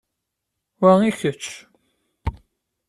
[0.81, 1.43] Wa i kečč.